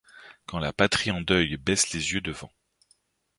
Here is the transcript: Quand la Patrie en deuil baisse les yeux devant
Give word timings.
Quand 0.47 0.57
la 0.57 0.73
Patrie 0.73 1.11
en 1.11 1.21
deuil 1.21 1.57
baisse 1.57 1.93
les 1.93 2.13
yeux 2.13 2.21
devant 2.21 2.51